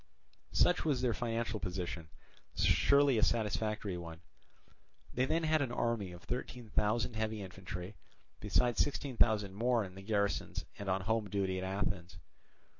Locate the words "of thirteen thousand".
6.11-7.15